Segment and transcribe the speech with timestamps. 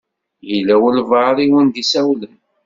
[0.49, 2.35] Yella walebɛaḍ i wen-d-isawlen?